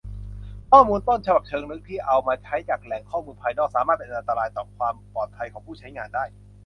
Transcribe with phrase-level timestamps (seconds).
[0.71, 6.25] ข้อมูลต้นฉบับเชิงลึกที่เอามาใช้จากแหล่งข้อมูลภายนอก สามารถเป็นอันตรายต่อความปลอดภัยของผู้ใช้งานได้